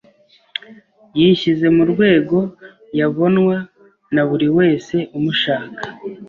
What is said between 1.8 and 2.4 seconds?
rwego